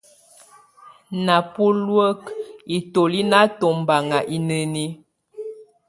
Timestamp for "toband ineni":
3.59-4.85